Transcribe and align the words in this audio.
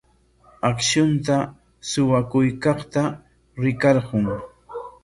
Akshunta 0.69 1.35
suwakuykaqta 1.89 3.01
rikarqun. 3.63 4.25